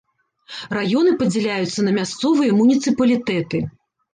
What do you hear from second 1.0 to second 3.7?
падзяляюцца на мясцовыя муніцыпалітэты.